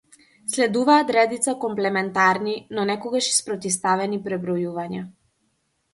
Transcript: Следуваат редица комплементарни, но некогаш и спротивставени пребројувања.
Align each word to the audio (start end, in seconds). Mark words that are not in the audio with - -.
Следуваат 0.53 1.07
редица 1.15 1.51
комплементарни, 1.65 2.55
но 2.77 2.87
некогаш 2.93 3.29
и 3.35 3.35
спротивставени 3.41 4.23
пребројувања. 4.29 5.07